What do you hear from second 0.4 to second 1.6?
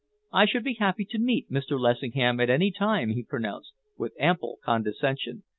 should be happy to meet